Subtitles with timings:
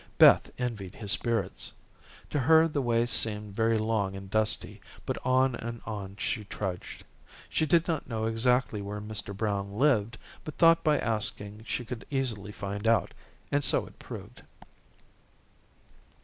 [0.17, 1.73] Beth envied his spirits.
[2.31, 7.03] To her the way seemed very long and dusty, but on and on she trudged.
[7.51, 9.37] She did not know exactly where Mr.
[9.37, 13.13] Brown lived, but thought by asking she could easily find out,
[13.51, 14.41] and so it proved.